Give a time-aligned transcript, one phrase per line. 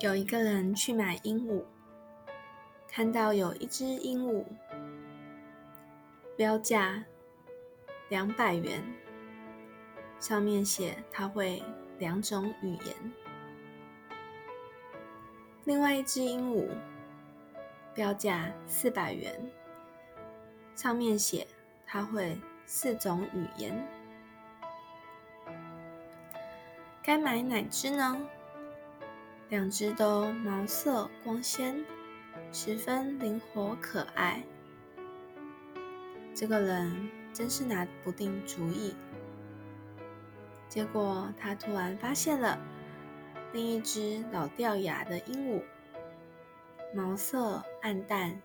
[0.00, 1.64] 有一个人去买鹦鹉，
[2.86, 4.44] 看到有一只鹦鹉，
[6.36, 7.02] 标价
[8.08, 8.80] 两百元，
[10.20, 11.60] 上面写它会
[11.98, 12.94] 两种语言；
[15.64, 16.68] 另外一只鹦鹉，
[17.92, 19.50] 标价四百元，
[20.76, 21.44] 上面写
[21.84, 23.84] 它会四种语言。
[27.02, 28.16] 该买哪只呢？
[29.50, 31.82] 两只都毛色光鲜，
[32.52, 34.42] 十分灵活可爱。
[36.34, 38.94] 这个人真是拿不定主意。
[40.68, 42.58] 结果他突然发现了
[43.52, 45.62] 另一只老掉牙的鹦鹉，
[46.94, 48.38] 毛色暗淡，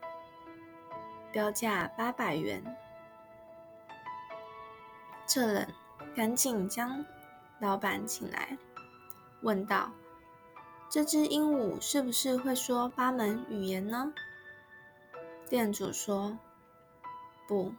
[1.33, 2.63] 标价八百元。
[5.27, 5.67] 这人
[6.15, 7.03] 赶紧将
[7.59, 8.57] 老板请来，
[9.41, 9.91] 问道。
[10.93, 14.13] 这只鹦鹉是不是会说八门语言呢？
[15.49, 16.37] 店主说
[17.49, 17.73] ：“不。”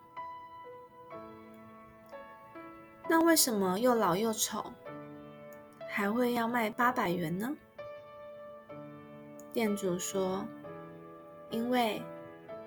[3.08, 4.64] 那为什么又老又丑，
[5.88, 7.56] 还会要卖八百元呢？
[9.53, 10.44] 店主说
[11.50, 12.03] ：“因为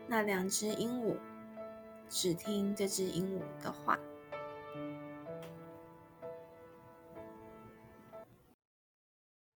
[0.08, 1.18] 那两只鹦鹉
[2.08, 4.00] 只听这只鹦鹉的话。”